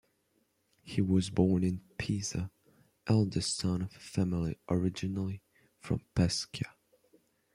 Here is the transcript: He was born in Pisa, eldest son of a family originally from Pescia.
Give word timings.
He 0.81 0.99
was 0.99 1.29
born 1.29 1.63
in 1.63 1.81
Pisa, 1.99 2.49
eldest 3.05 3.55
son 3.57 3.83
of 3.83 3.93
a 3.95 3.99
family 3.99 4.57
originally 4.67 5.43
from 5.79 6.01
Pescia. 6.15 6.73